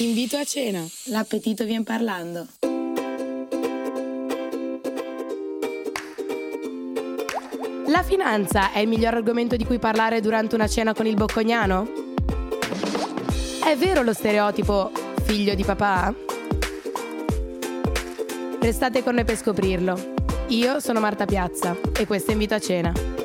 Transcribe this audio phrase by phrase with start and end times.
[0.00, 0.86] Invito a cena.
[1.06, 2.46] L'appetito vien parlando.
[7.86, 11.88] La finanza è il miglior argomento di cui parlare durante una cena con il boccognano?
[13.64, 14.92] È vero lo stereotipo
[15.24, 16.14] figlio di papà?
[18.60, 20.14] Restate con noi per scoprirlo.
[20.48, 23.17] Io sono Marta Piazza e questo è Invito a cena.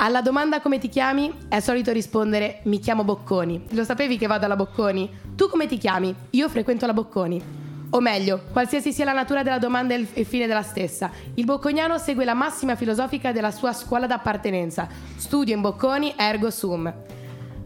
[0.00, 3.66] Alla domanda come ti chiami è solito rispondere mi chiamo Bocconi.
[3.70, 5.10] Lo sapevi che vado alla Bocconi?
[5.34, 6.14] Tu come ti chiami?
[6.30, 7.42] Io frequento la Bocconi.
[7.90, 12.24] O meglio, qualsiasi sia la natura della domanda e fine della stessa, il bocconiano segue
[12.24, 14.86] la massima filosofica della sua scuola d'appartenenza.
[15.16, 16.94] Studio in Bocconi, ergo sum.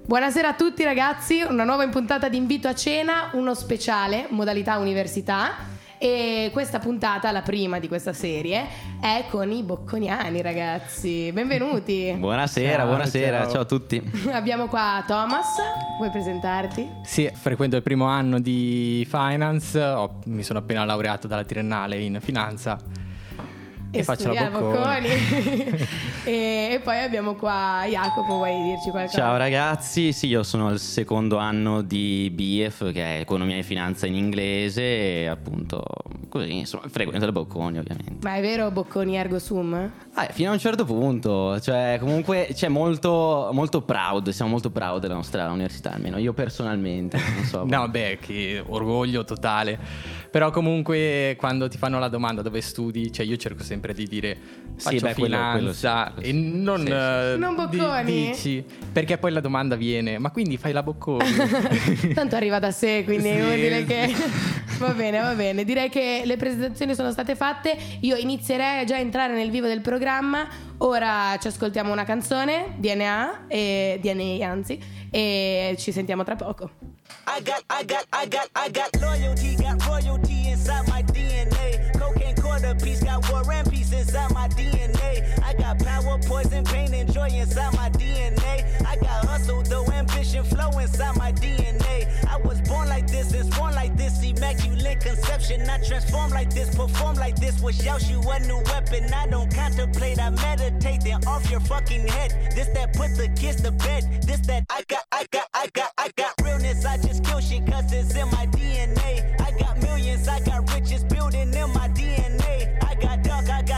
[0.06, 5.50] Buonasera a tutti ragazzi, una nuova puntata di invito a cena, uno speciale, modalità università.
[6.05, 8.67] E questa puntata, la prima di questa serie,
[9.00, 11.31] è con i bocconiani, ragazzi.
[11.31, 12.12] Benvenuti.
[12.19, 13.50] Buonasera, ciao, buonasera, ciao.
[13.53, 13.61] ciao.
[13.61, 14.03] a tutti.
[14.33, 15.47] Abbiamo qua Thomas,
[15.98, 16.89] vuoi presentarti?
[17.05, 22.19] Sì, frequento il primo anno di finance, ho, mi sono appena laureato dalla triennale in
[22.20, 22.80] finanza
[23.92, 25.08] e, e faccio la bocconi.
[26.24, 29.18] e, e, poi abbiamo qua Jacopo, vuoi dirci qualcosa?
[29.18, 34.06] Ciao ragazzi, sì, io sono al secondo anno di BF, che è Economia e Finanza
[34.06, 35.84] in inglese, e appunto
[36.28, 38.26] così, insomma, frequento le bocconi ovviamente.
[38.26, 39.90] Ma è vero bocconi ergo sum?
[40.14, 45.02] Ah, fino a un certo punto, cioè comunque c'è molto, molto proud, siamo molto proud
[45.02, 47.18] della nostra università, almeno io personalmente.
[47.18, 50.20] Non so, no, beh, che orgoglio totale.
[50.30, 54.38] Però comunque quando ti fanno la domanda dove studi, cioè io cerco sempre di dire
[54.77, 56.28] faccio sì, beh, finanza quello, quello sì.
[56.28, 58.05] e non, sì, uh, non bocconi.
[58.05, 61.24] Di, dici perché poi la domanda viene ma quindi fai la bocconi
[62.14, 63.40] tanto arriva da sé quindi sì.
[63.40, 64.14] vuol dire che
[64.79, 69.01] va bene va bene direi che le presentazioni sono state fatte io inizierei già a
[69.01, 70.46] entrare nel vivo del programma
[70.79, 74.79] ora ci ascoltiamo una canzone DNA e DNA anzi
[75.11, 76.92] e ci sentiamo tra poco
[77.24, 81.92] I got, I got, I got, I got loyalty, got royalty inside my DNA.
[83.05, 85.42] Got war and peace inside my DNA.
[85.45, 88.64] I got power, poison, pain, and joy inside my DNA.
[88.86, 92.08] I got hustle, though, ambition, flow inside my DNA.
[92.29, 95.68] I was born like this and born like this, immaculate conception.
[95.68, 99.12] I transform like this, perform like this, wish out you a new weapon.
[99.12, 102.52] I don't contemplate, I meditate, then off your fucking head.
[102.55, 104.23] This that put the kiss to bed.
[104.23, 106.85] This that I got, I got, I got, I got realness.
[106.85, 109.41] I just kill shit cause it's in my DNA.
[109.41, 112.42] I got millions, I got riches building in my DNA.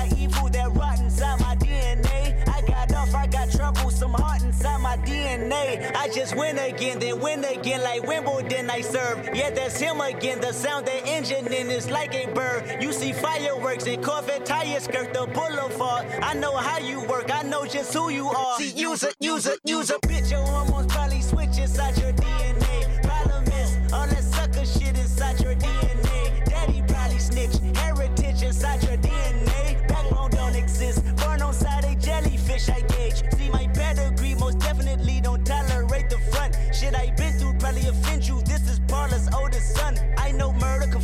[0.05, 2.49] I got dark, I got evil that rot inside my DNA.
[2.49, 5.95] I got off, I got trouble, some heart inside my DNA.
[5.95, 9.29] I just win again, then win again like Wimbledon I serve.
[9.35, 10.41] Yeah, that's him again.
[10.41, 12.83] The sound that engine in is like a bird.
[12.83, 16.07] You see fireworks and Corvette tires skirt the boulevard.
[16.23, 18.59] I know how you work, I know just who you are.
[18.59, 22.64] See, use a, use a, use a bitch, your hormones probably switch inside your DNA.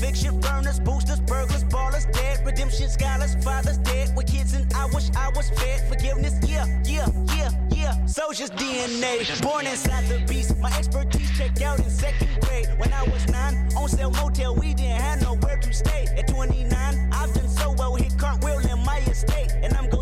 [0.01, 5.11] Conviction, burners, boosters, burglars, ballers, dead, redemption, scholars, fathers dead with kids, and I wish
[5.15, 5.87] I was fed.
[5.89, 7.07] Forgiveness, yeah, yeah,
[7.37, 8.07] yeah, yeah.
[8.07, 10.57] Soldier's DNA, born inside the beast.
[10.57, 12.69] My expertise checked out in second grade.
[12.79, 16.07] When I was nine, on sale motel, we didn't have nowhere to stay.
[16.17, 16.73] At 29,
[17.13, 20.00] I've done so well, hit cartwheel in my estate, and I'm gon'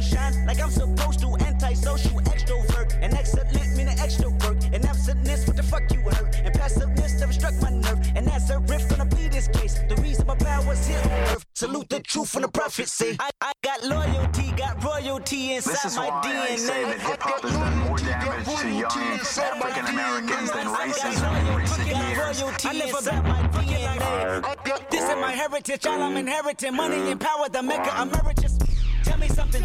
[11.98, 13.16] the truth and the prophecy.
[13.18, 15.82] I, I got loyalty, got royalty inside my DNA.
[15.82, 19.86] This is why I say that hip hop has done more damage to young African
[19.86, 22.64] Americans than racism in recent years.
[22.64, 24.90] I never bet my DNA.
[24.90, 26.74] This is my heritage, all I'm inheriting.
[26.74, 28.58] Money and power, the mecca emeritus.
[29.04, 29.64] Tell me something.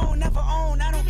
[0.01, 1.01] Phone never own, I don't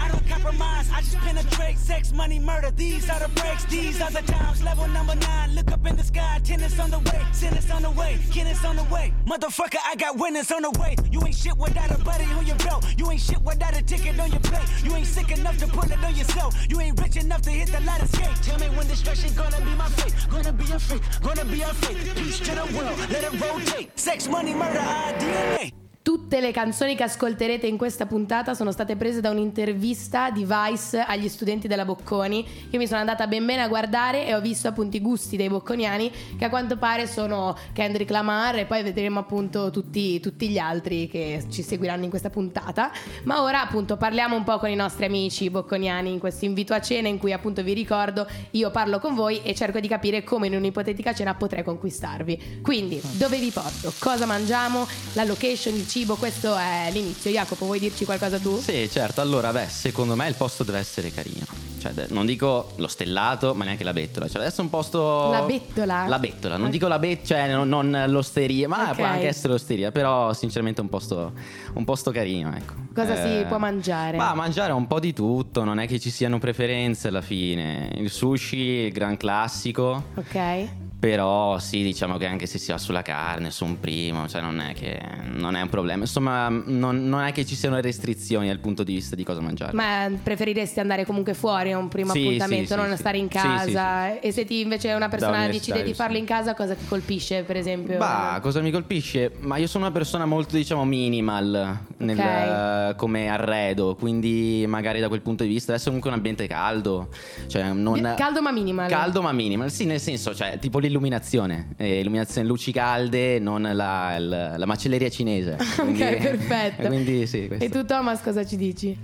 [0.00, 0.90] I don't compromise.
[0.92, 2.70] I just penetrate sex, money, murder.
[2.70, 4.62] These are the breaks, these are the times.
[4.62, 6.40] Level number nine, look up in the sky.
[6.44, 9.12] Tennis on the way, sentence on the way, tennis on the way.
[9.26, 10.96] Motherfucker, I got winners on the way.
[11.10, 12.84] You ain't shit without a buddy on your belt.
[12.96, 14.68] You ain't shit without a ticket on your plate.
[14.84, 16.54] You ain't sick enough to put it on yourself.
[16.68, 18.34] You ain't rich enough to hit the light escape.
[18.42, 20.14] Tell me when destruction gonna be my fate.
[20.30, 22.16] Gonna be a freak, gonna be a fate.
[22.16, 23.98] Peace to the world, let it rotate.
[23.98, 24.80] Sex, money, murder,
[25.20, 25.87] DNA.
[26.08, 31.00] Tutte le canzoni che ascolterete in questa puntata sono state prese da un'intervista di Vice
[31.00, 32.46] agli studenti della Bocconi.
[32.70, 35.50] Io mi sono andata ben bene a guardare e ho visto appunto i gusti dei
[35.50, 40.56] bocconiani che a quanto pare sono Kendrick Lamar e poi vedremo appunto tutti, tutti gli
[40.56, 42.90] altri che ci seguiranno in questa puntata.
[43.24, 46.80] Ma ora appunto parliamo un po' con i nostri amici bocconiani in questo invito a
[46.80, 50.46] cena in cui appunto vi ricordo io parlo con voi e cerco di capire come
[50.46, 52.60] in un'ipotetica cena potrei conquistarvi.
[52.62, 53.92] Quindi dove vi porto?
[53.98, 54.86] Cosa mangiamo?
[55.12, 55.96] La location, il cibo?
[55.98, 57.30] Cibo, questo è l'inizio.
[57.30, 58.60] Jacopo, vuoi dirci qualcosa tu?
[58.60, 59.20] Sì, certo.
[59.20, 61.44] Allora, beh, secondo me il posto deve essere carino.
[61.80, 64.26] Cioè, non dico lo stellato, ma neanche la bettola.
[64.26, 65.30] Cioè, deve essere un posto.
[65.30, 66.06] La bettola?
[66.06, 68.94] La bettola, non dico la bettola, cioè non, non, l'osteria, ma okay.
[68.94, 69.90] può anche essere l'osteria.
[69.90, 71.32] Però, sinceramente, un posto,
[71.74, 72.74] un posto carino, ecco.
[72.94, 74.16] Cosa eh, si può mangiare?
[74.16, 77.90] Ma mangiare un po' di tutto, non è che ci siano preferenze alla fine.
[77.96, 80.04] Il sushi, il gran classico.
[80.14, 80.87] Ok.
[81.00, 84.58] Però sì, diciamo che anche se si va sulla carne, su un primo, cioè non
[84.58, 85.00] è che
[85.34, 86.02] non è un problema.
[86.02, 89.72] Insomma, non, non è che ci siano restrizioni dal punto di vista di cosa mangiare.
[89.74, 93.28] Ma preferiresti andare comunque fuori a un primo sì, appuntamento, sì, non sì, stare in
[93.28, 94.18] casa?
[94.18, 97.56] E se ti invece una persona decide di farlo in casa, cosa ti colpisce, per
[97.56, 97.96] esempio?
[97.96, 99.34] Bah, cosa mi colpisce?
[99.38, 102.96] Ma io sono una persona molto, diciamo, minimal nel, okay.
[102.96, 107.08] come arredo, quindi magari da quel punto di vista essere comunque un ambiente caldo.
[107.46, 108.14] Cioè non...
[108.16, 108.88] Caldo ma minimal.
[108.88, 114.18] Caldo ma minimal, sì, nel senso, cioè, tipo l'illuminazione, eh, illuminazione luci calde, non la,
[114.18, 115.56] la, la macelleria cinese.
[115.78, 116.86] Quindi, ok, perfetto.
[116.88, 118.96] Quindi, sì, e tu Thomas cosa ci dici?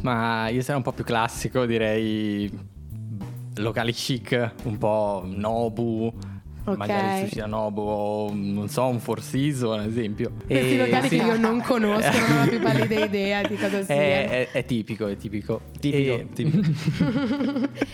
[0.00, 2.50] Ma io sarei un po' più classico, direi
[3.56, 6.12] locali chic, un po' Nobu
[6.72, 6.76] Okay.
[6.76, 10.32] Magari sushi a Nobu o non so, un Four Season, ad esempio.
[10.46, 11.18] Questi e, locali sì.
[11.18, 13.94] che io non conosco, non ho la più pallida idea di cosa sia.
[13.94, 15.60] È, è, è tipico, è tipico.
[15.78, 16.28] Tipico, e...
[16.32, 16.70] tipico.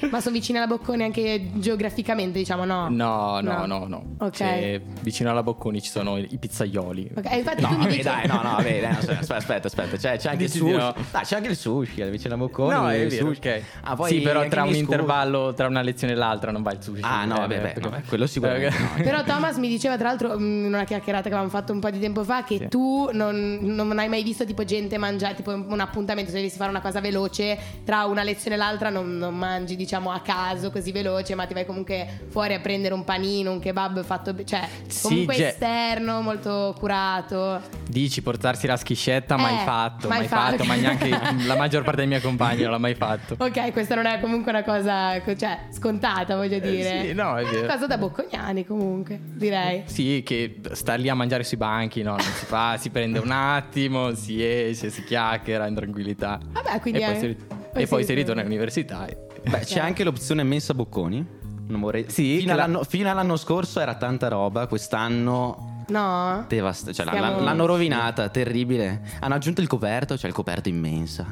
[0.10, 2.88] Ma sono vicini alla Bocconi anche geograficamente, diciamo, no?
[2.88, 3.86] No, no, no, no.
[3.86, 4.04] no.
[4.18, 4.32] Ok.
[4.32, 7.10] Cioè, vicino alla Bocconi ci sono i pizzaioli.
[7.16, 8.02] Ok, infatti no, tu vabbè, dici...
[8.02, 9.96] dai, no, no, vabbè, dai, aspetta, aspetta, aspetta.
[9.96, 10.76] C'è, c'è anche Dici il sushi.
[10.76, 10.94] No.
[11.12, 12.74] Ah, c'è anche il sushi vicino alla Bocconi.
[12.74, 13.62] No, è vero, ok.
[13.82, 16.82] Ah, poi sì, però tra un intervallo, tra una lezione e l'altra non va il
[16.82, 17.00] sushi.
[17.02, 18.63] Ah, no, vabbè, beh, no, quello sicuramente.
[18.70, 19.02] No.
[19.02, 21.98] Però Thomas mi diceva tra l'altro in una chiacchierata che avevamo fatto un po' di
[21.98, 22.68] tempo fa che sì.
[22.68, 26.70] tu non, non, hai mai visto tipo gente mangiare, tipo un appuntamento, se dovessi fare
[26.70, 30.92] una cosa veloce, tra una lezione e l'altra non, non, mangi diciamo a caso così
[30.92, 34.68] veloce, ma ti vai comunque fuori a prendere un panino, un kebab fatto, cioè
[35.02, 37.60] comunque sì, esterno, molto curato.
[37.88, 41.08] Dici portarsi la schiscetta, eh, mai fatto, mai, mai fatto, fatto ma neanche
[41.46, 43.36] la maggior parte dei miei compagni non l'ha mai fatto.
[43.38, 47.00] Ok, questa non è comunque una cosa cioè, scontata, voglio dire.
[47.00, 49.82] Eh, sì, no, è, è una cosa da boccognani comunque direi.
[49.86, 52.10] Sì, che sta lì a mangiare sui banchi, no?
[52.12, 56.38] Non si fa, si prende un attimo, si esce, si chiacchiera in tranquillità.
[56.46, 57.36] Vabbè, quindi e poi, si,
[57.72, 59.06] poi e poi si ritorna all'università.
[59.42, 61.42] Beh, c'è anche l'opzione mensa bocconi.
[61.66, 62.04] Non vorrei...
[62.08, 66.44] Sì, fino, all'anno, fino all'anno scorso era tanta roba, quest'anno No.
[66.48, 67.40] Devast- cioè, Siamo...
[67.40, 69.02] l'hanno rovinata, terribile.
[69.20, 71.26] Hanno aggiunto il coperto, cioè il coperto immensa.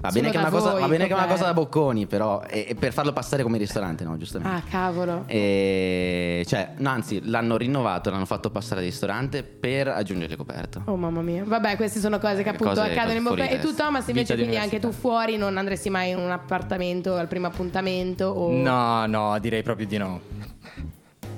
[0.00, 2.66] Va bene, che, cosa, voi, va bene che è una cosa da bocconi, però è,
[2.66, 4.16] è per farlo passare come ristorante, no?
[4.16, 4.56] Giustamente.
[4.56, 5.24] Ah, cavolo.
[5.26, 10.82] E, cioè, no, anzi, l'hanno rinnovato, l'hanno fatto passare da ristorante per aggiungere il coperto.
[10.84, 11.44] Oh, mamma mia.
[11.44, 13.48] Vabbè, queste sono cose che appunto cose accadono in bocca.
[13.48, 17.26] E tu, Thomas, invece, quindi anche tu fuori non andresti mai in un appartamento al
[17.28, 18.26] primo appuntamento?
[18.26, 18.50] O...
[18.52, 20.20] No, no, direi proprio di no.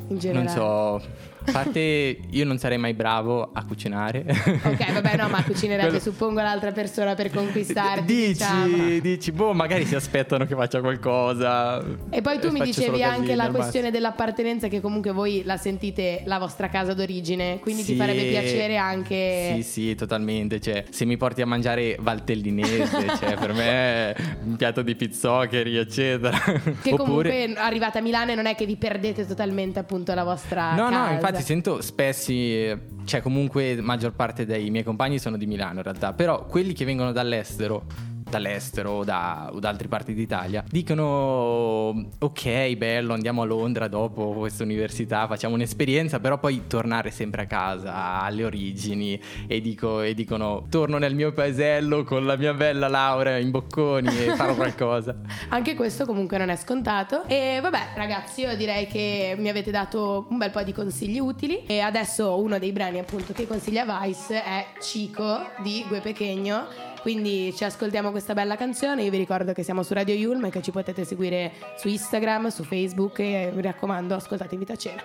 [0.08, 0.58] In generale.
[0.58, 1.27] Non so.
[1.48, 4.24] A parte io non sarei mai bravo a cucinare.
[4.28, 6.02] Ok, vabbè, no, ma cucinerebbe Quello...
[6.02, 8.04] suppongo l'altra persona per conquistarti.
[8.04, 8.98] Dici, diciamo.
[9.00, 11.82] dici, boh, magari si aspettano che faccia qualcosa.
[12.10, 16.38] E poi tu mi dicevi anche la questione dell'appartenenza che comunque voi la sentite la
[16.38, 21.16] vostra casa d'origine, quindi sì, ti farebbe piacere anche Sì, sì, totalmente, cioè se mi
[21.16, 26.38] porti a mangiare valtellinese, cioè per me un piatto di pizzoccheri, eccetera.
[26.38, 26.96] Che Oppure...
[26.96, 30.88] comunque arrivate a Milano e non è che vi perdete totalmente appunto la vostra No,
[30.88, 31.06] casa.
[31.06, 35.76] no, infatti infatti sento spessi, cioè comunque maggior parte dei miei compagni sono di Milano
[35.76, 37.84] in realtà, però quelli che vengono dall'estero
[38.28, 44.32] dall'estero o da, o da altre parti d'Italia dicono ok bello andiamo a Londra dopo
[44.32, 50.14] questa università facciamo un'esperienza però poi tornare sempre a casa alle origini e, dico, e
[50.14, 55.16] dicono torno nel mio paesello con la mia bella laurea in bocconi e farò qualcosa
[55.50, 57.24] anche questo comunque non è scontato.
[57.26, 61.64] E vabbè ragazzi io direi che mi avete dato un bel po' di consigli utili.
[61.66, 67.54] E adesso uno dei brani appunto che consiglia Vice è Chico di Gue Pechegno quindi
[67.56, 69.02] ci ascoltiamo questa bella canzone.
[69.02, 72.48] Io vi ricordo che siamo su Radio Yulm e che ci potete seguire su Instagram,
[72.48, 75.02] su Facebook e mi raccomando, ascoltate Vita Cena.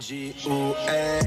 [0.00, 1.18] G-U-A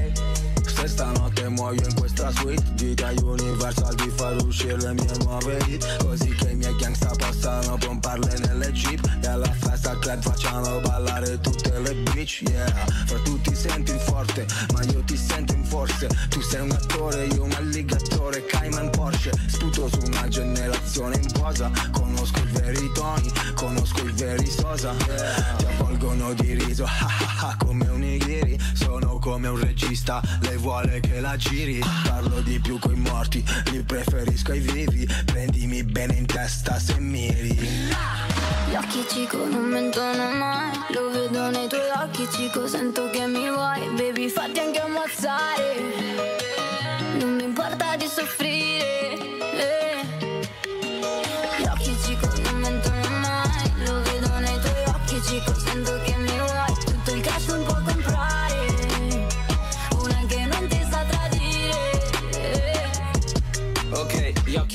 [0.66, 2.05] Se stanotte muoio in questa
[2.36, 6.04] suite Vita Universal di far uscire le mie nuove hit?
[6.04, 9.00] Così che i miei gangsta possano pomparle nelle jeep.
[9.22, 12.66] E alla festa club facciano ballare tutte le bitch Yeah,
[13.06, 16.08] fra tu ti senti forte Ma io ti sento in forze.
[16.28, 19.32] Tu sei un attore, io un alligatore Cayman Porsche.
[19.46, 24.94] Sputo su una generazione in posa Conosco i veri toni, conosco i veri sosa.
[25.06, 25.56] Yeah.
[25.56, 26.86] Ti avvolgono di riso,
[27.58, 28.02] come un
[29.26, 31.80] come un regista, lei vuole che la giri.
[32.04, 35.04] Parlo di più coi morti, li preferisco ai vivi.
[35.24, 37.52] Prendimi bene in testa se miri.
[38.68, 43.50] Gli occhi cico non mentono mai Lo vedo nei tuoi occhi cico Sento che mi
[43.50, 43.88] vuoi.
[43.96, 45.74] Baby fatti anche ammazzare.
[47.18, 49.05] Non mi importa di soffrire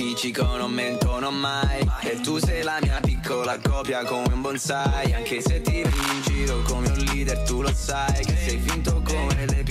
[0.02, 1.88] Ok, gli occhi cico non mentono mai.
[2.02, 5.14] E tu sei la mia piccola copia come un bonsai.
[5.14, 9.01] Anche se ti vedi in giro come un leader tu lo sai Che sei finto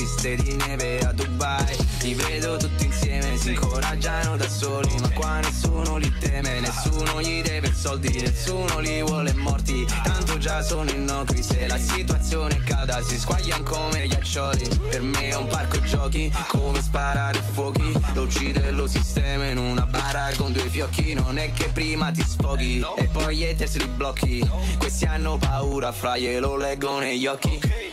[0.01, 1.77] piste di neve a Dubai.
[1.99, 7.43] Ti vedo tutti insieme, si incoraggiano da soli Ma qua nessuno li teme, nessuno gli
[7.43, 13.03] deve soldi Nessuno li vuole morti, tanto già sono innocui Se la situazione è calda
[13.03, 18.71] si squagliano come ghiaccioli Per me è un parco giochi, come sparare fuochi Lo uccide
[18.71, 21.13] lo sistema in una bara con due fiocchi.
[21.13, 24.49] Non è che prima ti sfoghi e poi gli haters li blocchi.
[24.79, 27.90] Questi hanno paura, fra glielo leggo negli occhi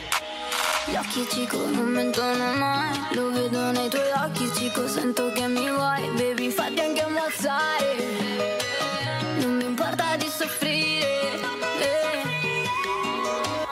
[0.89, 2.97] Gli occhi cico non mentono mai.
[3.11, 6.09] Lo vedo nei tuoi occhi cico Sento che mi vuoi.
[6.15, 7.95] Baby fatti anche ammazzare.
[9.39, 11.33] Non mi importa di soffrire.
[11.81, 12.23] Eh.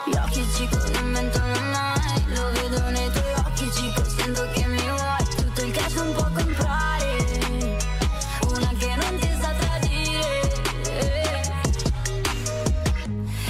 [0.04, 2.24] Gli occhi cico non mentono mai.
[2.34, 5.24] Lo vedo nei tuoi occhi cico Sento che mi vuoi.
[5.36, 7.16] Tutto il cash non può comprare.
[8.46, 10.52] Una che non ti sa tradire.
[10.90, 11.52] Eh.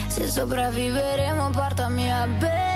[0.07, 2.75] Se sopravviveremo portami a Non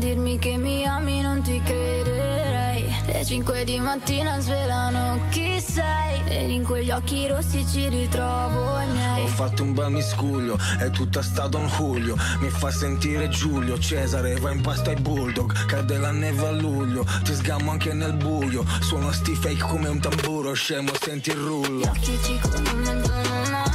[0.00, 2.88] dirmi che mi ami, non ti crederei.
[3.06, 6.22] Le 5 di mattina svelano chi sei.
[6.26, 9.22] Ed in quegli occhi rossi ci ritrovo i miei.
[9.24, 12.16] Ho fatto un bel miscuglio, è tutta stato un Julio.
[12.40, 15.66] Mi fa sentire Giulio, Cesare va in pasta ai bulldog.
[15.66, 18.64] Cade la neve a luglio, ti sgammo anche nel buio.
[18.80, 23.69] Suono sti fake come un tamburo, scemo senti il Gli rullo occhi cico non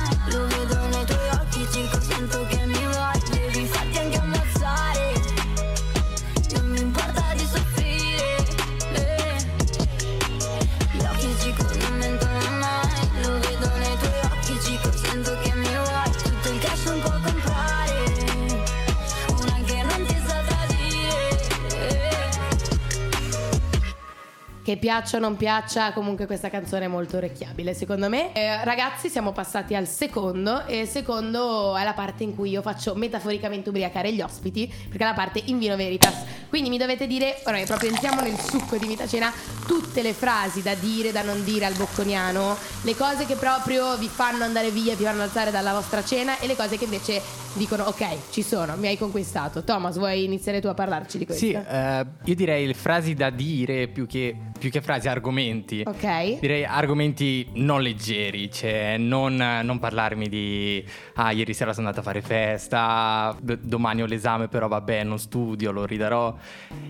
[24.65, 28.33] Che piaccia o non piaccia, comunque questa canzone è molto orecchiabile secondo me.
[28.33, 32.63] Eh, ragazzi, siamo passati al secondo e il secondo è la parte in cui io
[32.63, 36.15] faccio metaforicamente ubriacare gli ospiti, perché è la parte in vino veritas.
[36.49, 39.31] Quindi mi dovete dire, ora che proprio entriamo nel succo di Vita Cena,
[39.67, 44.07] tutte le frasi da dire, da non dire al bocconiano, le cose che proprio vi
[44.07, 47.21] fanno andare via, vi fanno alzare dalla vostra cena e le cose che invece
[47.55, 49.63] dicono ok, ci sono, mi hai conquistato.
[49.63, 51.45] Thomas, vuoi iniziare tu a parlarci di questo?
[51.45, 55.83] Sì, eh, io direi le frasi da dire più che, più che frasi, argomenti.
[55.85, 56.39] Ok.
[56.39, 60.83] Direi argomenti non leggeri, cioè non, non parlarmi di
[61.15, 65.19] ah ieri sera sono andata a fare festa, d- domani ho l'esame però vabbè non
[65.19, 66.35] studio, lo ridarò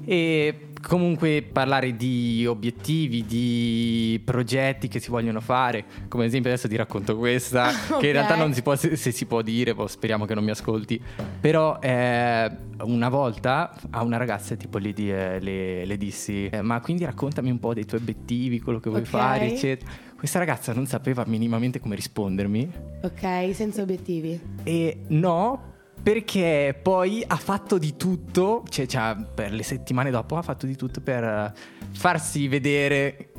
[0.05, 6.67] e comunque parlare di obiettivi, di progetti che si vogliono fare, come ad esempio adesso
[6.67, 9.87] ti racconto questa che in realtà non si può, se, se si può dire, boh,
[9.87, 11.01] speriamo che non mi ascolti,
[11.39, 12.49] però eh,
[12.81, 17.05] una volta a una ragazza tipo le, di- eh, le- le dissi "Eh, ma quindi
[17.05, 19.07] raccontami un po' dei tuoi obiettivi, quello che vuoi Ok.
[19.07, 19.91] fare, eccetera.
[20.17, 22.71] Questa ragazza non sapeva minimamente come rispondermi
[23.03, 24.39] Ok, senza obiettivi.
[24.63, 30.41] e no, perché poi ha fatto di tutto, cioè, cioè, per le settimane dopo ha
[30.41, 31.53] fatto di tutto per eh,
[31.91, 33.31] farsi vedere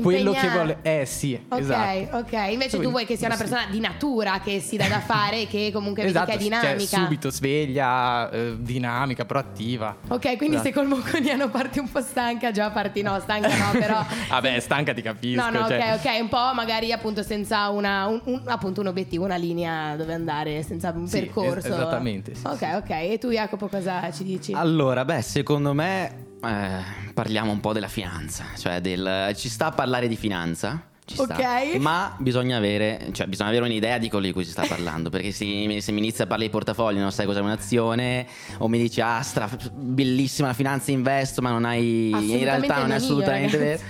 [0.00, 0.78] quello che vuole.
[0.82, 2.16] Eh sì, ok, esatto.
[2.18, 2.32] ok.
[2.50, 5.70] Invece tu vuoi che sia una persona di natura che si dà da fare, che
[5.72, 6.76] comunque esatto, che è dinamica.
[6.78, 9.96] Cioè, subito sveglia, eh, dinamica, proattiva.
[10.08, 10.62] Ok, quindi esatto.
[10.68, 14.04] se col mocconiano parti un po' stanca, già parti no, stanca no, però.
[14.28, 15.40] Vabbè, stanca ti capisco.
[15.40, 15.94] No, no, cioè.
[15.94, 19.96] ok, ok, un po' magari appunto senza una, un, un, appunto un obiettivo, una linea
[19.96, 21.58] dove andare, senza un Sì, percorso.
[21.68, 22.64] es- esattamente, sì, ok, sì.
[22.64, 22.90] ok.
[22.90, 24.52] E tu, Jacopo, cosa ci dici?
[24.52, 29.72] Allora, beh, secondo me eh, parliamo un po' della finanza, cioè del, ci sta a
[29.72, 30.90] parlare di finanza.
[31.04, 31.76] Ci sta, Ok.
[31.80, 35.10] ma bisogna avere, cioè, bisogna avere un'idea di quello di cui si sta parlando.
[35.10, 38.26] Perché se, se mi inizia a parlare di portafoglio, non sai cos'è un'azione,
[38.58, 42.10] o mi dici, ah, stra, bellissima la finanza investo, ma non hai.
[42.10, 43.80] In realtà non è assolutamente vero.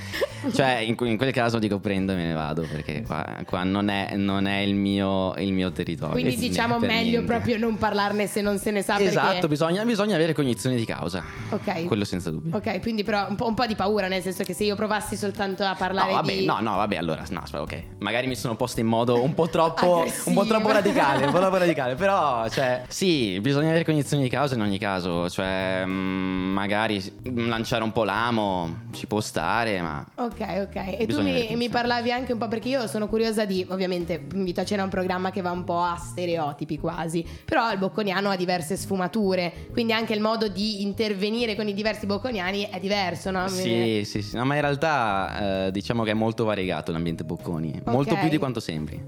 [0.53, 3.89] Cioè, in, in quel caso dico prendo e me ne vado, perché qua, qua non,
[3.89, 6.15] è, non è il mio, il mio territorio.
[6.15, 7.27] Quindi diciamo meglio niente.
[7.27, 9.47] proprio non parlarne se non se ne sa Esatto, perché...
[9.49, 11.23] bisogna, bisogna avere cognizione di causa.
[11.51, 11.85] Ok.
[11.85, 12.57] Quello senza dubbio.
[12.57, 15.15] Ok, quindi però un po', un po' di paura, nel senso che se io provassi
[15.17, 16.45] soltanto a parlare No, vabbè, di...
[16.45, 17.83] no, no, vabbè, allora, no, ok.
[17.99, 21.39] Magari mi sono posto in modo un po' troppo, un po' troppo radicale, un po'
[21.39, 26.53] troppo radicale, però, cioè, sì, bisogna avere cognizione di causa in ogni caso, cioè, mm,
[26.53, 30.07] magari mm, lanciare un po' l'amo ci può stare, ma...
[30.15, 30.97] Ok, ok.
[30.99, 34.61] E tu mi, mi parlavi anche un po' perché io sono curiosa di, ovviamente, Invito
[34.61, 38.37] a cena un programma che va un po' a stereotipi quasi, però il bocconiano ha
[38.37, 43.49] diverse sfumature, quindi anche il modo di intervenire con i diversi bocconiani è diverso, no?
[43.49, 47.81] Sì, sì, sì, no, ma in realtà eh, diciamo che è molto variegato l'ambiente Bocconi,
[47.87, 48.21] molto Ok.
[48.21, 49.01] più di quanto sembri.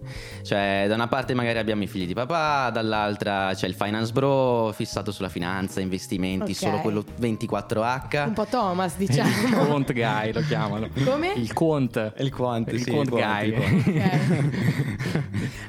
[0.42, 4.72] Cioè, da una parte magari abbiamo i figli di papà, dall'altra c'è il finance bro
[4.74, 6.56] fissato sulla finanza, investimenti, Ok.
[6.56, 8.26] solo quello 24H.
[8.26, 9.30] Un po' Thomas, Il diciamo.
[9.66, 10.88] quant guy lo chiamano.
[11.04, 11.32] Come?
[11.36, 12.12] Il quant.
[12.18, 13.48] Il quant, il sì, quant il quant, guy.
[13.48, 13.86] il quant.
[13.86, 14.52] Ok.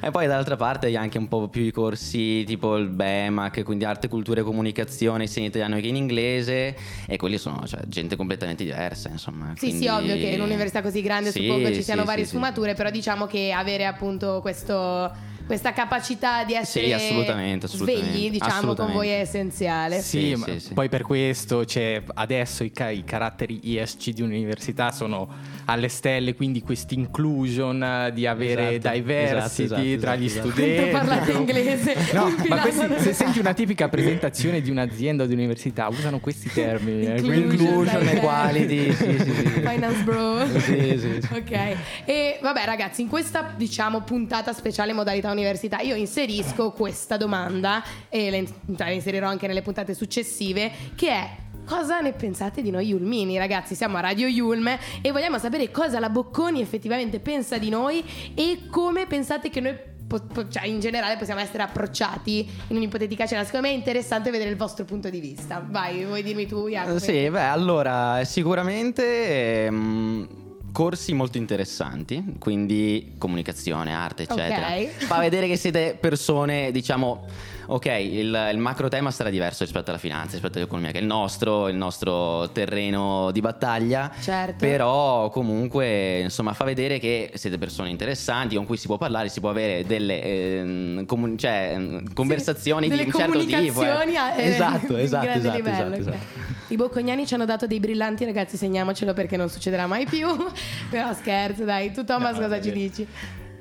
[0.01, 3.85] e poi dall'altra parte hai anche un po' più i corsi tipo il BEMAC, quindi
[3.85, 6.75] arte, cultura e comunicazione sia in italiano che in inglese
[7.07, 9.53] e quelli sono cioè, gente completamente diversa insomma.
[9.55, 12.25] Sì, quindi- sì, ovvio che in un'università così grande Sì, suppongo ci sì, siano varie
[12.25, 15.11] sfumature, però diciamo che avere appunto questo
[15.45, 18.07] questa capacità di essere Sì, assolutamente, assolutamente.
[18.09, 18.97] svegli, diciamo, con Assolutamente.
[18.97, 19.99] voi è essenziale.
[20.01, 20.73] Sì, Sì, ma sì, sì.
[20.73, 25.27] poi per questo c'è adesso i, ca- i caratteri ESG di un'università sono
[25.65, 30.49] alle stelle, quindi questa inclusion di avere Esatto, diversity esatto, esatto, tra gli esatto.
[30.49, 30.71] studenti.
[30.81, 35.33] Mentre parlate inglese, No, ma questi, se senti una tipica presentazione di un'azienda o di
[35.33, 37.05] un'università, usano questi termini.
[37.05, 39.43] eh, Inclusion, Inclusion, equality, sì, sì, sì.
[39.61, 40.45] Finance bro.
[40.59, 41.33] Sì, sì, sì.
[41.33, 41.75] Ok.
[42.05, 48.29] E vabbè, ragazzi, in questa diciamo puntata speciale modalità università, io inserisco questa domanda e
[48.29, 51.29] la in- la inserirò anche nelle puntate successive, che è
[51.65, 53.39] Cosa ne pensate di noi Yulmini?
[53.39, 54.67] Ragazzi, siamo a Radio Yulm
[55.01, 58.03] e vogliamo sapere cosa la Bocconi effettivamente pensa di noi
[58.35, 59.75] e come pensate che noi
[60.07, 63.43] po- po- cioè in generale possiamo essere approcciati in un'ipotetica cena.
[63.43, 65.65] Secondo me è interessante vedere il vostro punto di vista.
[65.67, 66.99] Vai, vuoi dirmi tu, Jacopo?
[66.99, 70.27] Sì, beh, allora sicuramente ehm,
[70.75, 74.75] corsi molto interessanti, quindi comunicazione, arte, eccetera.
[74.75, 75.05] Ok.
[75.05, 77.27] Fa vedere che siete persone, diciamo,
[77.67, 81.07] ok, il, il macro tema sarà diverso rispetto alla finanza, rispetto all'economia, che è il
[81.07, 84.11] nostro, il nostro terreno di battaglia.
[84.19, 84.55] Certo.
[84.59, 89.39] Però comunque, insomma, fa vedere che siete persone interessanti con cui si può parlare, si
[89.39, 93.51] può avere delle ehm, comun- cioè, ehm, conversazioni delle di un certo tipo.
[93.51, 93.65] eh.
[93.65, 96.53] comunicazioni a- eh, Esatto, esatto, esatto, livello, esatto, esatto.
[96.69, 100.27] I bocconiani ci hanno dato dei brillanti, ragazzi, segniamocelo perché non succederà mai più.
[100.89, 101.91] Però scherzo, dai.
[101.91, 103.07] Tu Thomas No, cosa ci dici?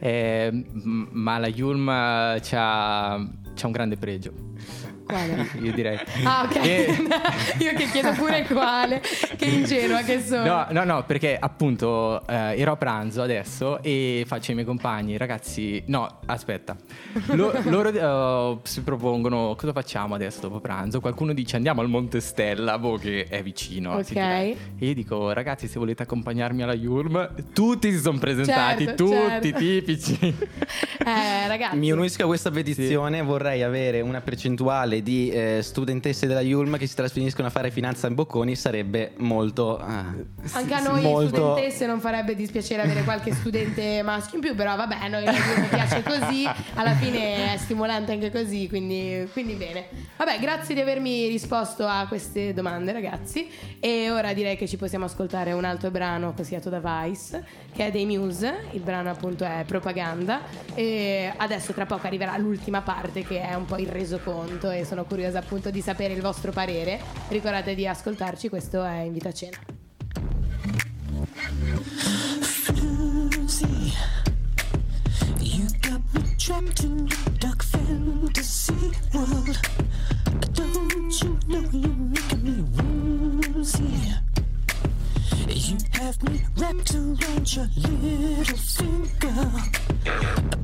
[0.00, 4.32] Eh, ma la Yulm eh, c'ha, c'ha un grande pregio.
[5.06, 5.48] Quale?
[5.60, 5.98] Io direi.
[6.24, 6.56] Ah, ok.
[6.56, 6.86] Eh,
[7.58, 9.00] Io che chiedo pure quale.
[9.36, 10.44] Che ingenua che sono.
[10.44, 15.16] No, no, no, perché appunto eh, ero a pranzo adesso e faccio ai miei compagni,
[15.16, 16.76] ragazzi, no, aspetta,
[17.26, 21.00] Lo- loro eh, si propongono cosa facciamo adesso dopo pranzo?
[21.00, 23.92] Qualcuno dice andiamo al Monte Stella, boh, che è vicino.
[23.96, 24.16] Ok.
[24.16, 29.16] E io dico, ragazzi, se volete accompagnarmi alla Yulm, tutti si sono presentati, Certo, tutti
[29.16, 29.58] certo.
[29.58, 30.34] tipici.
[31.06, 31.76] Eh, ragazzi.
[31.76, 36.86] Mi unisco a questa petizione, vorrei avere una percentuale di eh, studentesse della Yulm che
[36.86, 39.78] si trasferiscono a fare finanza in Bocconi, sarebbe molto...
[39.78, 40.14] ah,
[40.52, 44.76] Anche a noi molto- studentesse non farebbe dispiacere avere qualche studente maschio in più, però
[44.76, 49.86] vabbè, a noi mi piace così, alla fine è stimolante anche così, quindi, quindi bene.
[50.16, 53.48] Vabbè, grazie di avermi risposto a queste domande ragazzi
[53.80, 57.90] e ora direi che ci possiamo ascoltare un altro brano consigliato da Vice, che è
[57.90, 60.40] dei Muse, il brano appunto è Propaganda
[60.74, 65.04] e adesso tra poco arriverà l'ultima parte che è un po' il resoconto e sono
[65.04, 67.00] curiosa appunto di sapere il vostro parere.
[67.28, 69.58] Ricordate di ascoltarci, questo è Invita a Cena.
[85.56, 90.63] You have me wrapped around your little finger.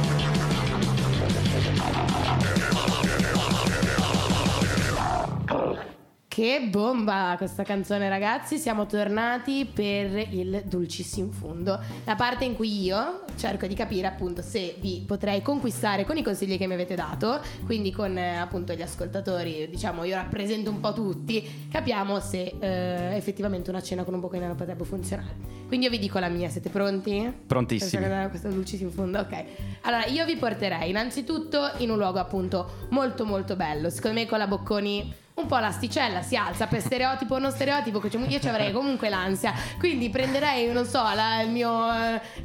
[6.41, 8.57] Che bomba questa canzone, ragazzi!
[8.57, 11.79] Siamo tornati per il dolcissimo fondo.
[12.03, 16.23] La parte in cui io cerco di capire appunto se vi potrei conquistare con i
[16.23, 20.79] consigli che mi avete dato, quindi con eh, appunto gli ascoltatori, diciamo io rappresento un
[20.79, 25.35] po' tutti, capiamo se eh, effettivamente una cena con un nero potrebbe funzionare.
[25.67, 27.31] Quindi io vi dico la mia, siete pronti?
[27.45, 28.03] Prontissimi.
[28.03, 29.43] Per questo dolcissimo fondo, ok.
[29.81, 33.91] Allora, io vi porterei innanzitutto in un luogo appunto molto molto bello.
[33.91, 37.99] Secondo me con la Bocconi un po' l'asticella si alza per stereotipo o non stereotipo,
[37.99, 39.53] che io ci avrei comunque l'ansia.
[39.77, 41.69] Quindi prenderei, non so, la, il mio,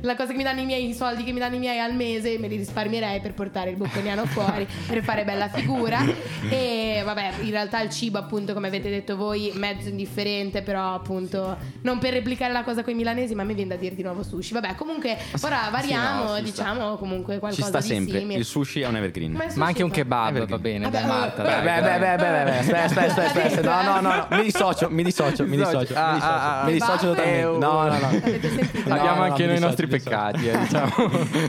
[0.00, 1.94] la cosa che mi danno i miei i soldi che mi danno i miei al
[1.94, 5.98] mese, me li risparmierei per portare il bocconiano fuori, per fare bella figura.
[6.48, 11.56] E vabbè, in realtà il cibo, appunto, come avete detto voi, mezzo indifferente, però appunto
[11.82, 14.02] non per replicare la cosa con i milanesi, ma a me viene da dire di
[14.02, 14.52] nuovo sushi.
[14.52, 18.18] Vabbè, comunque ora variamo, Sì, no, ci diciamo comunque Ci qualcosa sta di sempre.
[18.18, 18.38] simile.
[18.38, 19.32] Il sushi è un evergreen.
[19.32, 20.50] Ma sushi anche un kebab perché?
[20.50, 21.42] va bene, Vabbè, dai Marta.
[21.42, 21.98] dai, Beh, beh, dai.
[21.98, 23.82] beh, beh, beh, aspetta, aspetta, aspetta.
[23.82, 26.64] No, no, no, no, mi dissocio, mi dissocio, mi dissocio, Ah, mi dissocio, ah, ah,
[26.64, 27.14] mi dissocio Kebab?
[27.14, 27.58] totalmente.
[27.58, 28.10] No, no, no.
[28.86, 30.94] No, Abbiamo no, anche mi noi i nostri mi peccati, eh, diciamo.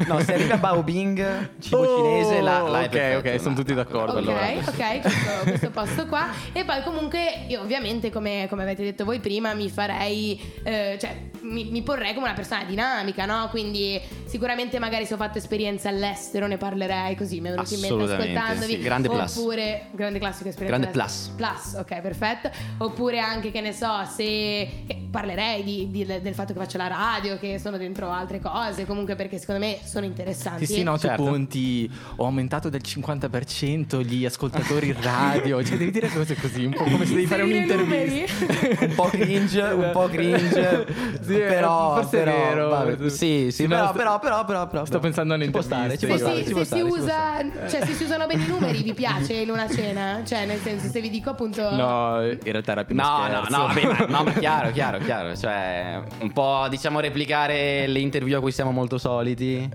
[0.08, 2.41] No, se arriva Bao Bing, cibo Oh, cinese, è
[2.86, 3.30] ok, perfetto.
[3.30, 4.47] ok, sono tutti d'accordo Ok, allora.
[4.65, 6.28] ok, questo, questo posto qua.
[6.54, 11.15] E poi comunque io ovviamente, come, come avete detto voi prima, mi farei, eh, cioè
[11.41, 13.47] mi, mi porrei come una persona dinamica, no?
[13.50, 17.80] Quindi sicuramente magari se ho fatto esperienze all'estero ne parlerei così, mi è venuto in
[17.80, 18.73] mente Assolutamente, ascoltandovi.
[18.73, 19.36] sì, grande plus.
[19.38, 20.78] Oppure, grande classico esperienza.
[20.78, 21.26] Grande all'estero.
[21.35, 22.49] Plus, ok, perfetto.
[22.79, 24.67] Oppure anche, che ne so, se
[25.11, 29.15] parlerei di- di- del fatto che faccio la radio, che sono dentro altre cose, comunque
[29.15, 30.65] perché secondo me sono interessanti.
[30.65, 31.23] Sì, sì, no, Certo.
[31.23, 36.71] tu punti, ho aumentato del 50% gli ascoltatori radio, cioè devi dire cose così, un
[36.73, 38.85] po' come se devi fare un'intervista.
[38.85, 40.87] Un po' cringe, un po' cringe.
[41.21, 42.69] Sì, però, forse è però, vero.
[42.69, 45.61] vabbè, sì, sì, Sì, però, sto- però, però, però, però, sto pensando alle Ci può
[45.61, 45.97] interviste.
[45.97, 47.85] stare, ci può Se, stare, si, ci può se si stare, ci può usa, cioè
[47.85, 50.21] se si usano bene i numeri, vi piace in una cena?
[50.25, 51.62] Cioè, nel senso, se vi dico appunto.
[51.75, 53.58] No, in realtà era più No, no, scherzo.
[53.58, 55.36] no, vabbè, ma, no, ma chiaro, chiaro, chiaro.
[55.36, 59.69] Cioè, un po' diciamo replicare le interview a cui siamo molto soliti.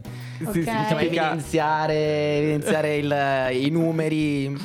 [0.45, 0.53] Ok.
[0.53, 1.95] Sì, sì, Diciamo, evidenziare,
[2.39, 4.57] evidenziare il- i numeri.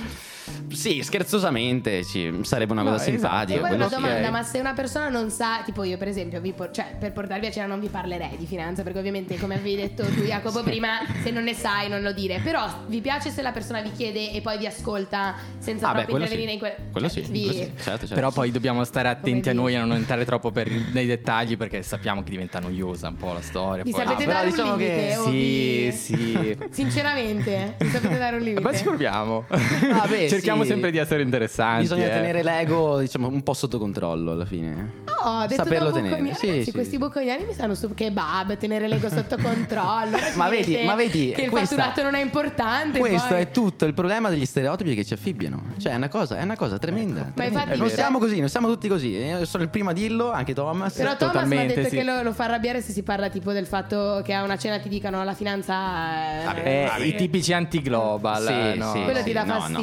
[0.71, 3.17] Sì, scherzosamente, sì, sarebbe una No, cosa esatto.
[3.19, 3.57] simpatica.
[3.59, 3.95] E poi una sì.
[3.95, 7.11] domanda, ma se una persona non sa, tipo io per esempio, vi por- cioè per
[7.13, 10.63] portarvi a cena non vi parlerei di finanza, perché ovviamente come avevi detto tu Jacopo
[10.67, 13.91] prima, se non ne sai non lo dire, però vi piace se la persona vi
[13.91, 16.53] chiede e poi vi ascolta senza Ah, troppo intervenire sì.
[16.53, 18.13] in que- Quello cioè, sì, vi- quello sì, certo, certo.
[18.15, 21.81] Però poi dobbiamo stare attenti a noi a non entrare troppo per- nei dettagli perché
[21.83, 23.83] sappiamo che diventa noiosa un po' la storia.
[23.83, 25.17] Vi poi- sapete però dare un diciamo che- limite?
[25.17, 26.57] o Sì, vi- sì.
[26.71, 28.61] Sinceramente, vi sapete dare un limite?
[28.61, 29.45] Ma ci proviamo.
[29.49, 30.69] Ah, beh, Cerchiamo sì.
[30.69, 31.81] sempre di essere interessanti.
[31.81, 32.09] Bisogna eh.
[32.09, 35.05] tenere l'ego, diciamo, un po' sotto controllo alla fine.
[35.05, 36.15] No, ho detto Saperlo tenere.
[36.35, 36.71] Sì, ragazzi, sì.
[36.71, 40.17] questi bocconiani mi stanno su kebab, tenere l'ego sotto controllo.
[40.35, 42.99] Ma vedi- ma vedi, che il questa- fatturato non è importante.
[42.99, 45.63] Questo poi- è tutto il problema degli stereotipi che ci affibbiano.
[45.77, 47.21] Cioè, è una cosa, è una cosa tremenda.
[47.23, 47.59] Ma tremenda.
[47.61, 49.07] infatti non c'è- siamo così, non siamo tutti così.
[49.09, 50.93] Io sono il primo a dirlo, anche Thomas.
[50.95, 51.95] Però Thomas mi ha detto sì.
[51.97, 54.77] che lo, lo fa arrabbiare se si parla tipo del fatto che a una cena
[54.79, 56.41] ti dicano la finanza.
[56.41, 57.07] eh, Vabbè, Eh.
[57.07, 58.45] I tipici anti-global.
[58.45, 58.91] Sì, eh, no.
[58.93, 59.79] sì, Quello sì, ti dà no, no.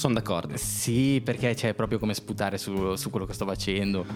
[0.00, 0.56] Sono d'accordo.
[0.56, 4.06] Sì, perché c'è proprio come sputare su, su quello che sto facendo.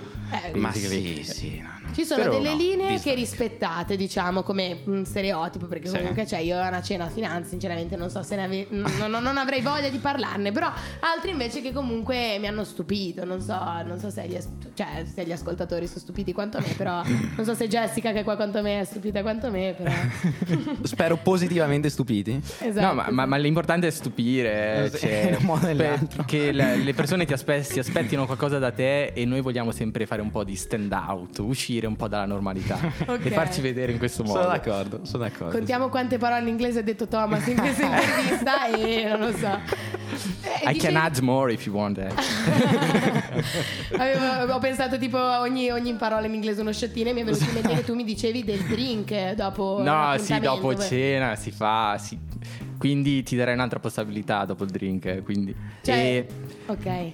[0.50, 1.83] Eh, Ma sì, sì, no, no.
[1.94, 3.02] Ci sono Però delle no, linee disdaico.
[3.02, 5.96] che rispettate, diciamo, come mm, stereotipo, perché Sì.
[5.96, 9.10] comunque cioè, io a una cena finanza, sinceramente non so se ne ave- n- non,
[9.22, 13.56] non avrei voglia di parlarne, però altri invece che comunque mi hanno stupito, non so,
[13.86, 17.02] non so se, gli, as- cioè, se gli ascoltatori sono stupiti quanto me, però
[17.36, 19.92] non so se Jessica che è qua quanto me è stupita quanto me, però...
[20.82, 22.40] Spero positivamente stupiti.
[22.58, 22.86] esatto.
[22.86, 24.90] No, ma, ma- ma l'importante è stupire.
[24.92, 26.24] Sì, cioè, in un modo o per- nell'altro.
[26.24, 30.06] che le, le persone ti aspe- si aspettino qualcosa da te e noi vogliamo sempre
[30.06, 33.24] fare un po' di stand out, uscire un po' dalla normalità Ok.
[33.26, 34.40] e farci vedere in questo modo.
[34.40, 35.56] Sono d'accordo, sono d'accordo.
[35.56, 39.46] Contiamo quante parole in inglese ha detto Thomas in questa intervista e non lo so.
[39.46, 41.98] Eh, I can dicevi- add more if you want.
[41.98, 42.08] eh.
[43.96, 47.44] Avevo- ho pensato tipo ogni, ogni parola in inglese uno sciottino e mi è venuto
[47.44, 51.96] in mente che tu mi dicevi del drink dopo No, sì, dopo cena si fa.
[51.98, 52.18] sì.
[52.78, 55.04] Quindi ti darei un'altra possibilità dopo il drink.
[55.06, 55.54] eh, Quindi.
[55.82, 56.26] Cioè, E,
[56.66, 57.12] ok.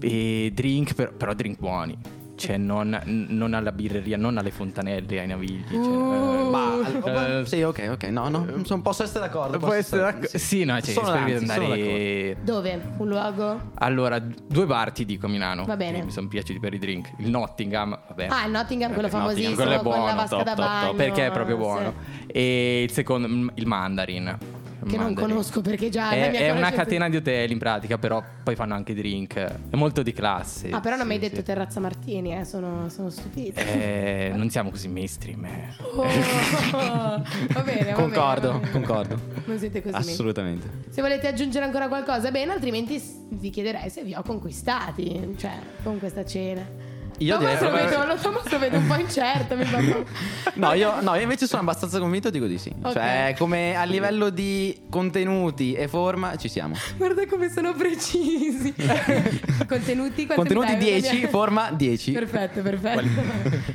[0.00, 1.96] e drink, però, però drink buoni.
[2.40, 5.62] Cioè, non, non alla birreria, non alle fontanelle, ai navigli.
[5.68, 6.46] Cioè, Uh.
[6.46, 8.04] eh, Ma, Eh, sì, ok, ok.
[8.04, 9.58] No, no, sono- posso essere d'accordo.
[9.58, 10.38] Posso essere d'accordo.
[10.38, 12.36] Sì, no, cioè, Sono spero di anzi, sono andare.
[12.42, 12.80] Dove?
[12.96, 13.60] Un luogo?
[13.74, 15.64] Allora, due bar ti dico a Milano.
[15.66, 16.02] Va bene.
[16.02, 17.10] Mi sono piaciuti per i drink.
[17.18, 18.28] Il Nottingham, vabbè.
[18.30, 20.64] Ah, il Nottingham, quello Eh, famosissimo, quello è con buono, la vasca top, da top,
[20.64, 21.92] top, bagno, perché è proprio buono.
[22.26, 22.26] sì.
[22.32, 24.38] E il secondo, il Mandarin.
[24.80, 25.28] Che non Mandarin.
[25.30, 28.94] conosco perché già È, è una catena di hotel in pratica, però poi fanno anche
[28.94, 29.34] drink.
[29.34, 30.70] È molto di classe.
[30.70, 33.60] Ah, però non mi hai Sì, detto terrazza Martini, eh, sono, sono stupita.
[33.60, 35.44] Eh, non siamo così mainstream.
[35.44, 35.68] eh.
[35.92, 38.70] Oh, va bene, va bene, Concordo, va bene.
[38.70, 39.20] concordo.
[39.44, 39.94] Non siete così.
[39.94, 40.68] Assolutamente.
[40.90, 45.52] Se volete aggiungere ancora qualcosa, bene, altrimenti s- vi chiederei se vi ho conquistati, cioè,
[45.82, 46.88] con questa cena.
[47.20, 49.54] Io Thomas direi proprio- vedo, lo Thomas lo vedo un po' incerto,
[50.54, 52.72] No io, no, io invece sono abbastanza convinto, dico di sì.
[52.82, 52.92] Ok.
[52.92, 56.74] Cioè, come a livello di contenuti e forma, ci siamo.
[56.96, 58.74] Guarda come sono precisi.
[59.68, 61.00] Contenuti Contenuti mi dai?
[61.00, 62.12] 10, forma 10.
[62.12, 63.08] Perfetto, perfetto.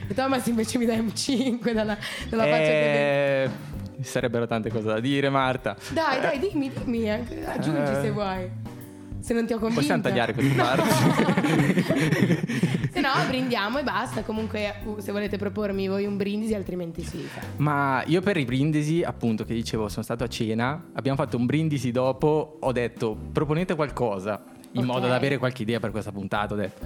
[0.08, 1.98] E Thomas invece mi dai un 5 dalla,
[2.30, 3.50] dalla faccia che Eh,
[4.02, 5.76] Ci sarebbero tante cose da dire, Marta.
[5.90, 8.02] Dai, dai, dimmi, dimmi, anche- aggiungi Eh.
[8.02, 8.50] se vuoi.
[9.26, 9.82] Se non ti ho convinto.
[9.82, 10.84] Possiamo tagliare questa parte.
[12.94, 14.22] se no, brindiamo e basta.
[14.22, 17.28] Comunque, uh, se volete propormi voi un brindisi, altrimenti sì.
[17.58, 21.48] Ma io per i brindisi, appunto, che dicevo, sono stato a cena, abbiamo fatto un
[21.48, 24.86] brindisi dopo, ho detto proponete qualcosa in Ok.
[24.86, 26.86] modo da avere qualche idea per questa puntata, ho detto.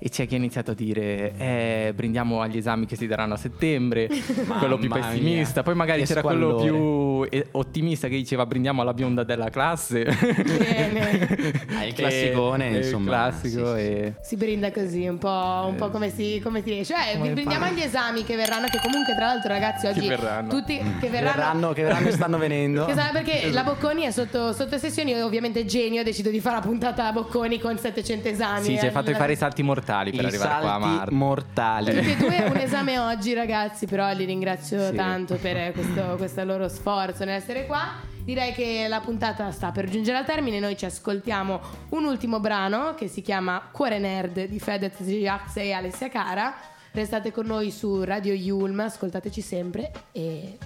[0.00, 3.36] E c'è chi ha iniziato a dire eh, brindiamo agli esami che si daranno a
[3.36, 4.06] settembre,
[4.58, 7.28] quello più pessimista, mia, poi magari che c'era quello squallore.
[7.28, 10.04] più eh, ottimista che diceva brindiamo alla bionda della classe.
[10.04, 11.56] Bene.
[11.78, 13.02] Ah, il classicone, E- insomma.
[13.04, 13.86] Il classico sì, sì.
[13.86, 14.14] e...
[14.22, 16.94] Si brinda così, un po', un po' come, si, come si riesce.
[16.94, 20.48] Cioè, vi brindiamo agli esami che verranno, che comunque, tra l'altro, ragazzi, oggi verranno.
[20.48, 21.36] tutti che Che verranno.
[21.36, 22.84] verranno, che verranno e stanno venendo.
[22.86, 26.56] Che sa- perché la Bocconi è sotto, sotto sessioni, io ovviamente genio, decido di fare
[26.56, 28.64] la puntata a Bocconi con 700 esami.
[28.64, 30.78] Sì, ci hai eh, fatto la- fare i salti mortali per I arrivare qua a
[30.78, 31.14] Marta.
[31.14, 31.94] mortali.
[31.94, 33.86] Tutti e due un esame oggi, ragazzi.
[33.86, 34.94] Però li ringrazio Sì.
[34.94, 38.16] tanto per questo, questo loro sforzo nell'essere qua.
[38.22, 40.58] Direi che la puntata sta per giungere al termine.
[40.60, 45.72] Noi ci ascoltiamo un ultimo brano che si chiama Cuore Nerd di Fedez Jax e
[45.72, 46.54] Alessia Cara.
[46.92, 50.58] Restate con noi su Radio Yulm, ascoltateci sempre e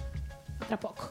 [0.59, 1.09] a tra poco.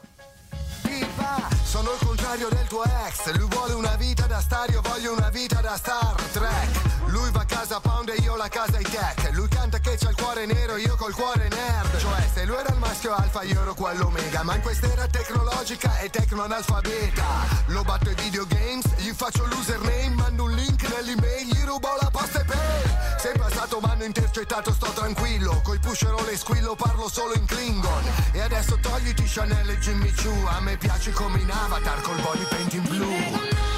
[1.73, 3.33] Sono il contrario del tuo ex.
[3.33, 7.07] Lui vuole una vita da star, io voglio una vita da Star Trek.
[7.07, 9.31] Lui va a casa pound e io la casa high tech.
[9.31, 11.97] Lui canta che c'ha il cuore nero, io col cuore nerd.
[11.97, 15.97] Cioè se lui era il maschio alfa, io ero quello omega Ma in quest'era tecnologica
[15.97, 17.25] e tecno-analfabeta.
[17.69, 22.39] Lo batto ai videogames, gli faccio l'username Mando un link nell'email, gli rubo la posta
[22.39, 22.92] e pay
[23.23, 25.61] Se in passato m'hanno intercettato sto tranquillo.
[25.63, 28.03] Coi pusherò le squillo, parlo solo in Klingon.
[28.33, 30.45] E adesso togliti Chanel e Jimmy Choo.
[30.47, 33.72] A me piaci come in Avatar col body paint in blu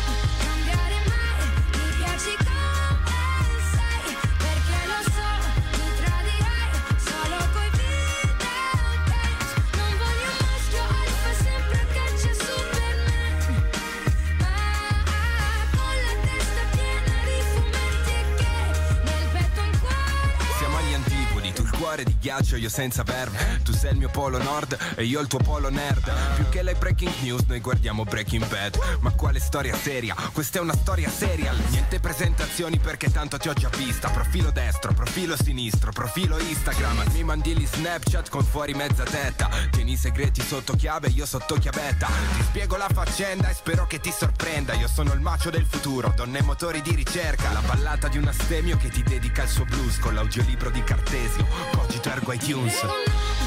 [21.96, 23.62] cuore di ghiaccio, io senza verve.
[23.64, 26.12] Tu sei il mio polo nord e io il tuo polo nerd.
[26.36, 28.78] Più che le breaking news, noi guardiamo Breaking Bad.
[29.00, 30.14] Ma quale storia seria?
[30.34, 31.56] Questa è una storia serial.
[31.70, 34.10] Niente presentazioni perché tanto ti ho già vista.
[34.10, 37.04] Profilo destro, profilo sinistro, profilo Instagram.
[37.14, 39.50] Mi mandi gli Snapchat con fuori mezza tetta.
[39.72, 42.08] Tieni i segreti sotto chiave, io sotto chiavetta.
[42.08, 44.74] Ti spiego la faccenda e spero che ti sorprenda.
[44.74, 47.54] Io sono il macio del futuro, donne e motori di ricerca.
[47.54, 51.85] La ballata di un astemio che ti dedica il suo blues con l'audiolibro di Cartesio.
[51.88, 53.45] di Targo iTunes.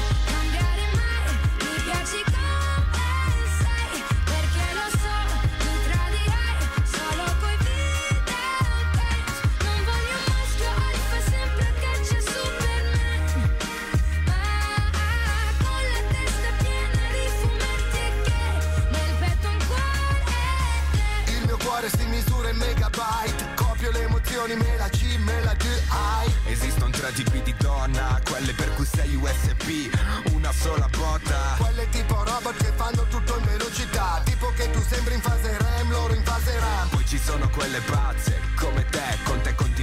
[27.13, 29.91] Tipi di donna, quelle per cui sei USB,
[30.31, 31.55] una sola botta.
[31.57, 35.89] Quelle tipo robot che fanno tutto in velocità Tipo che tu sembri in fase REM,
[35.91, 39.78] loro in fase RAM Poi ci sono quelle pazze, come te, con te condivido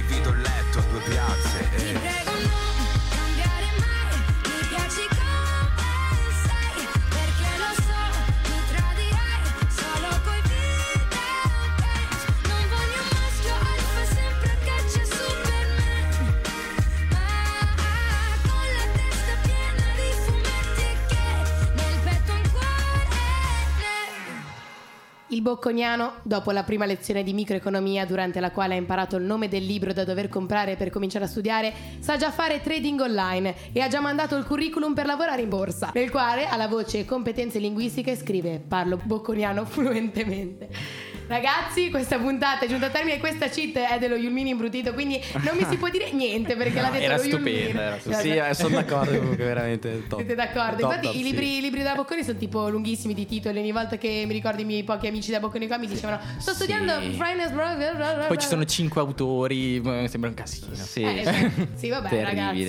[25.47, 29.63] bocconiano, dopo la prima lezione di microeconomia durante la quale ha imparato il nome del
[29.63, 33.87] libro da dover comprare per cominciare a studiare, sa già fare trading online e ha
[33.87, 38.59] già mandato il curriculum per lavorare in borsa, nel quale alla voce competenze linguistiche scrive
[38.59, 41.16] parlo bocconiano fluentemente.
[41.27, 43.19] Ragazzi, questa puntata è giunta a termine.
[43.19, 46.89] Questa cheat è dello Yulmini imbrutito, quindi non mi si può dire niente perché l'ha
[46.89, 48.21] detto era lo stupenda, era stupenda.
[48.21, 50.19] Sì, eh, sono d'accordo comunque, veramente top.
[50.19, 50.77] Siete d'accordo?
[50.81, 51.23] Top, Infatti top, i, sì.
[51.23, 53.59] libri, i libri da Bocconi sono tipo lunghissimi di titoli.
[53.59, 56.53] Ogni volta che mi ricordo i miei pochi amici da Bocconi qua mi dicevano sto
[56.53, 58.69] studiando Finance blah, Poi ci sono blah".
[58.69, 60.73] cinque autori, sembra un casino.
[60.75, 62.41] Sì, Eh, sì, sì, vabbè Terribile.
[62.41, 62.61] ragazzi,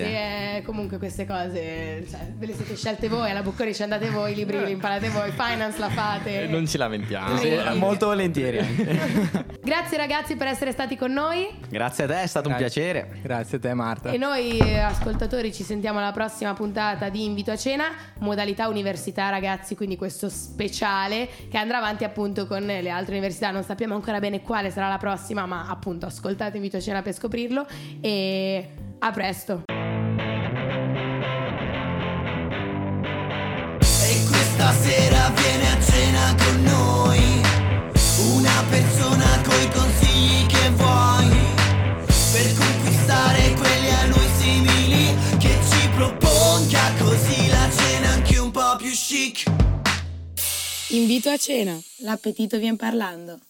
[0.56, 4.32] eh, comunque queste cose cioè, ve le siete scelte voi, alla Bocconi ci andate voi,
[4.32, 6.46] i libri li imparate voi, finance la fate.
[6.48, 7.36] Non ci lamentiamo.
[7.38, 9.56] Sì, molto volentieri anche.
[9.62, 12.82] Grazie ragazzi per essere stati con noi Grazie a te, è stato un Grazie.
[12.82, 13.20] piacere.
[13.22, 14.10] Grazie a te Marta.
[14.10, 17.84] e noi eh, ascoltatori ci sentiamo alla prossima puntata di Invito a cena,
[18.20, 23.62] modalità università ragazzi, quindi questo speciale che andrà avanti appunto con le altre università, non
[23.62, 27.66] sappiamo ancora bene quale sarà la prossima, ma appunto ascoltate Invito a cena per scoprirlo
[28.00, 29.62] e a presto.
[33.78, 37.37] E questa sera viene a cena con noi
[38.80, 41.28] persona coi consigli che vuoi
[42.32, 48.76] Per conquistare quelli a lui simili Che ci proponga così la cena anche un po'
[48.76, 49.44] più chic
[50.90, 53.40] Invito a cena, l'appetito vien parlando.